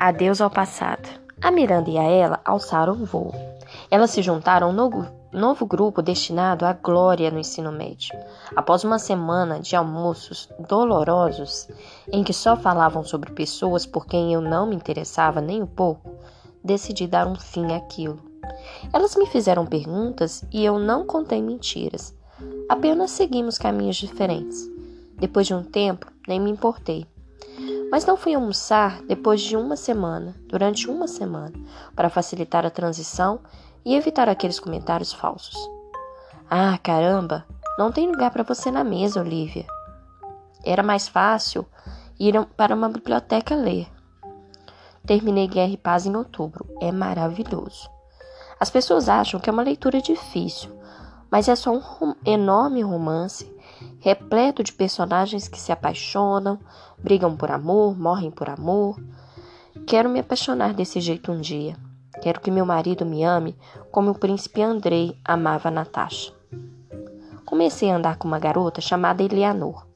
Adeus 0.00 0.40
ao 0.40 0.48
passado. 0.48 1.06
A 1.42 1.50
Miranda 1.50 1.90
e 1.90 1.98
a 1.98 2.02
ela 2.02 2.40
alçaram 2.42 2.94
o 2.94 3.04
voo. 3.04 3.34
Elas 3.90 4.10
se 4.10 4.22
juntaram 4.22 4.68
a 4.68 4.70
um 4.70 4.72
novo, 4.72 5.06
novo 5.30 5.66
grupo 5.66 6.00
destinado 6.00 6.64
à 6.64 6.72
glória 6.72 7.30
no 7.30 7.38
ensino 7.38 7.70
médio. 7.70 8.18
Após 8.56 8.82
uma 8.82 8.98
semana 8.98 9.60
de 9.60 9.76
almoços 9.76 10.48
dolorosos, 10.58 11.68
em 12.10 12.24
que 12.24 12.32
só 12.32 12.56
falavam 12.56 13.04
sobre 13.04 13.30
pessoas 13.32 13.84
por 13.84 14.06
quem 14.06 14.32
eu 14.32 14.40
não 14.40 14.66
me 14.66 14.74
interessava 14.74 15.38
nem 15.42 15.62
um 15.62 15.66
pouco, 15.66 16.10
decidi 16.64 17.06
dar 17.06 17.26
um 17.26 17.34
fim 17.34 17.74
àquilo. 17.74 18.18
Elas 18.94 19.14
me 19.16 19.26
fizeram 19.26 19.66
perguntas 19.66 20.42
e 20.50 20.64
eu 20.64 20.78
não 20.78 21.04
contei 21.04 21.42
mentiras. 21.42 22.16
Apenas 22.70 23.10
seguimos 23.10 23.58
caminhos 23.58 23.96
diferentes. 23.96 24.66
Depois 25.18 25.46
de 25.46 25.52
um 25.52 25.62
tempo, 25.62 26.06
nem 26.26 26.40
me 26.40 26.50
importei. 26.50 27.06
Mas 27.90 28.04
não 28.04 28.16
fui 28.16 28.34
almoçar 28.34 29.02
depois 29.02 29.40
de 29.40 29.56
uma 29.56 29.76
semana, 29.76 30.34
durante 30.46 30.88
uma 30.88 31.08
semana, 31.08 31.52
para 31.96 32.08
facilitar 32.08 32.64
a 32.64 32.70
transição 32.70 33.40
e 33.84 33.94
evitar 33.94 34.28
aqueles 34.28 34.60
comentários 34.60 35.12
falsos. 35.12 35.56
Ah, 36.48 36.78
caramba, 36.82 37.44
não 37.78 37.90
tem 37.90 38.10
lugar 38.10 38.30
para 38.30 38.42
você 38.42 38.70
na 38.70 38.84
mesa, 38.84 39.20
Olivia. 39.20 39.66
Era 40.64 40.82
mais 40.82 41.08
fácil 41.08 41.66
ir 42.18 42.34
para 42.56 42.74
uma 42.74 42.88
biblioteca 42.88 43.54
ler. 43.54 43.88
Terminei 45.06 45.48
Guerra 45.48 45.72
e 45.72 45.76
Paz 45.76 46.06
em 46.06 46.14
outubro. 46.14 46.66
É 46.80 46.92
maravilhoso. 46.92 47.88
As 48.60 48.68
pessoas 48.68 49.08
acham 49.08 49.40
que 49.40 49.48
é 49.48 49.52
uma 49.52 49.62
leitura 49.62 50.00
difícil, 50.02 50.70
mas 51.30 51.48
é 51.48 51.54
só 51.54 51.72
um 51.72 52.14
enorme 52.24 52.82
romance 52.82 53.50
repleto 54.00 54.62
de 54.62 54.72
personagens 54.72 55.46
que 55.46 55.60
se 55.60 55.72
apaixonam, 55.72 56.58
brigam 56.98 57.36
por 57.36 57.50
amor, 57.50 57.98
morrem 57.98 58.30
por 58.30 58.48
amor. 58.48 59.00
Quero 59.86 60.08
me 60.08 60.20
apaixonar 60.20 60.74
desse 60.74 61.00
jeito 61.00 61.30
um 61.30 61.40
dia. 61.40 61.76
Quero 62.22 62.40
que 62.40 62.50
meu 62.50 62.66
marido 62.66 63.06
me 63.06 63.22
ame 63.22 63.56
como 63.90 64.10
o 64.10 64.18
príncipe 64.18 64.62
Andrei 64.62 65.16
amava 65.24 65.70
Natasha. 65.70 66.32
Comecei 67.44 67.90
a 67.90 67.96
andar 67.96 68.16
com 68.16 68.28
uma 68.28 68.38
garota 68.38 68.80
chamada 68.80 69.22
Eleanor, 69.22 69.86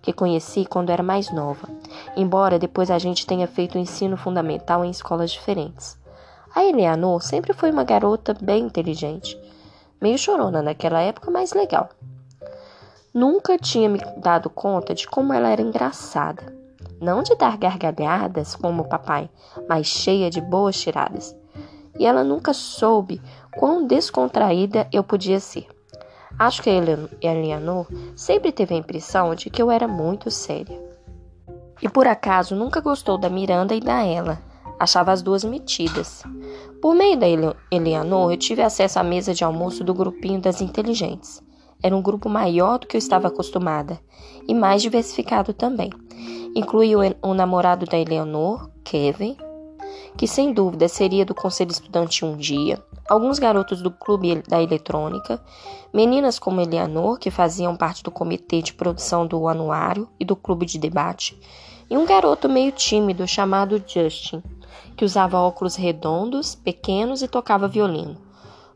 que 0.00 0.12
conheci 0.12 0.64
quando 0.64 0.90
era 0.90 1.02
mais 1.02 1.30
nova, 1.32 1.68
embora 2.16 2.58
depois 2.58 2.90
a 2.90 2.98
gente 2.98 3.26
tenha 3.26 3.46
feito 3.46 3.76
o 3.76 3.78
ensino 3.78 4.16
fundamental 4.16 4.84
em 4.84 4.90
escolas 4.90 5.30
diferentes. 5.30 5.98
A 6.54 6.64
Eleanor 6.64 7.22
sempre 7.22 7.52
foi 7.52 7.70
uma 7.70 7.84
garota 7.84 8.34
bem 8.40 8.64
inteligente, 8.64 9.38
meio 10.00 10.18
chorona 10.18 10.62
naquela 10.62 11.00
época, 11.00 11.30
mas 11.30 11.52
legal. 11.52 11.88
Nunca 13.12 13.58
tinha 13.58 13.88
me 13.88 13.98
dado 14.16 14.48
conta 14.48 14.94
de 14.94 15.06
como 15.06 15.32
ela 15.32 15.48
era 15.48 15.60
engraçada. 15.60 16.54
Não 17.00 17.22
de 17.22 17.34
dar 17.34 17.56
gargalhadas 17.56 18.54
como 18.54 18.82
o 18.82 18.88
papai, 18.88 19.28
mas 19.68 19.86
cheia 19.86 20.30
de 20.30 20.40
boas 20.40 20.80
tiradas. 20.80 21.34
E 21.98 22.06
ela 22.06 22.22
nunca 22.22 22.52
soube 22.52 23.20
quão 23.56 23.86
descontraída 23.86 24.86
eu 24.92 25.02
podia 25.02 25.40
ser. 25.40 25.66
Acho 26.38 26.62
que 26.62 26.70
a 26.70 26.72
Eleanor 27.20 27.86
sempre 28.14 28.52
teve 28.52 28.74
a 28.74 28.78
impressão 28.78 29.34
de 29.34 29.50
que 29.50 29.60
eu 29.60 29.70
era 29.70 29.88
muito 29.88 30.30
séria. 30.30 30.80
E 31.82 31.88
por 31.88 32.06
acaso 32.06 32.54
nunca 32.54 32.80
gostou 32.80 33.18
da 33.18 33.28
Miranda 33.28 33.74
e 33.74 33.80
da 33.80 34.04
ela. 34.04 34.38
Achava 34.80 35.12
as 35.12 35.20
duas 35.20 35.44
metidas. 35.44 36.22
Por 36.80 36.94
meio 36.94 37.14
da 37.14 37.26
Eleanor, 37.70 38.32
eu 38.32 38.38
tive 38.38 38.62
acesso 38.62 38.98
à 38.98 39.02
mesa 39.04 39.34
de 39.34 39.44
almoço 39.44 39.84
do 39.84 39.92
grupinho 39.92 40.40
das 40.40 40.62
inteligentes. 40.62 41.42
Era 41.82 41.94
um 41.94 42.00
grupo 42.00 42.30
maior 42.30 42.78
do 42.78 42.86
que 42.86 42.96
eu 42.96 42.98
estava 42.98 43.28
acostumada 43.28 44.00
e 44.48 44.54
mais 44.54 44.80
diversificado 44.80 45.52
também. 45.52 45.90
Incluía 46.56 46.96
o, 47.20 47.34
namorado 47.34 47.84
da 47.84 47.98
Eleanor, 47.98 48.70
Kevin, 48.82 49.36
que 50.16 50.26
sem 50.26 50.50
dúvida 50.50 50.88
seria 50.88 51.26
do 51.26 51.34
conselho 51.34 51.70
estudante 51.70 52.24
um 52.24 52.34
dia, 52.34 52.82
alguns 53.06 53.38
garotos 53.38 53.82
do 53.82 53.90
clube 53.90 54.42
da 54.48 54.62
eletrônica, 54.62 55.38
meninas 55.92 56.38
como 56.38 56.62
Eleanor, 56.62 57.18
que 57.18 57.30
faziam 57.30 57.76
parte 57.76 58.02
do 58.02 58.10
comitê 58.10 58.62
de 58.62 58.72
produção 58.72 59.26
do 59.26 59.46
anuário 59.46 60.08
e 60.18 60.24
do 60.24 60.34
clube 60.34 60.64
de 60.64 60.78
debate, 60.78 61.38
e 61.90 61.98
um 61.98 62.06
garoto 62.06 62.48
meio 62.48 62.72
tímido 62.72 63.28
chamado 63.28 63.82
Justin, 63.86 64.42
que 64.96 65.04
usava 65.04 65.40
óculos 65.40 65.76
redondos, 65.76 66.54
pequenos 66.54 67.22
e 67.22 67.28
tocava 67.28 67.68
violino, 67.68 68.16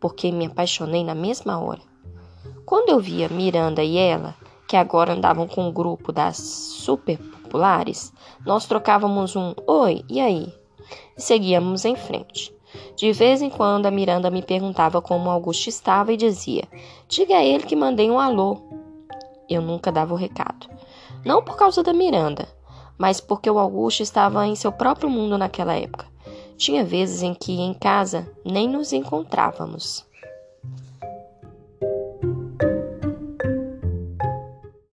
porque 0.00 0.30
me 0.30 0.46
apaixonei 0.46 1.04
na 1.04 1.14
mesma 1.14 1.58
hora. 1.58 1.80
Quando 2.64 2.90
eu 2.90 3.00
via 3.00 3.28
Miranda 3.28 3.82
e 3.82 3.98
ela, 3.98 4.34
que 4.68 4.76
agora 4.76 5.12
andavam 5.12 5.48
com 5.48 5.68
um 5.68 5.72
grupo 5.72 6.12
das 6.12 6.36
super 6.36 7.18
populares, 7.18 8.12
nós 8.46 8.66
trocávamos 8.66 9.34
um 9.34 9.54
oi, 9.66 10.04
e 10.08 10.20
aí? 10.20 10.52
E 11.16 11.20
seguíamos 11.20 11.84
em 11.84 11.96
frente. 11.96 12.54
De 12.94 13.12
vez 13.12 13.42
em 13.42 13.50
quando 13.50 13.86
a 13.86 13.90
Miranda 13.90 14.30
me 14.30 14.42
perguntava 14.42 15.02
como 15.02 15.30
Augusto 15.30 15.68
estava 15.68 16.12
e 16.12 16.16
dizia: 16.16 16.62
Diga 17.08 17.38
a 17.38 17.44
ele 17.44 17.64
que 17.64 17.74
mandei 17.74 18.08
um 18.08 18.20
alô. 18.20 18.58
Eu 19.48 19.60
nunca 19.60 19.90
dava 19.90 20.14
o 20.14 20.16
recado. 20.16 20.68
Não 21.24 21.42
por 21.42 21.56
causa 21.56 21.82
da 21.82 21.92
Miranda, 21.92 22.48
mas 23.00 23.18
porque 23.18 23.50
o 23.50 23.58
Augusto 23.58 24.02
estava 24.02 24.46
em 24.46 24.54
seu 24.54 24.70
próprio 24.70 25.08
mundo 25.08 25.38
naquela 25.38 25.72
época. 25.72 26.04
Tinha 26.58 26.84
vezes 26.84 27.22
em 27.22 27.32
que 27.32 27.58
em 27.58 27.72
casa 27.72 28.30
nem 28.44 28.68
nos 28.68 28.92
encontrávamos. 28.92 30.04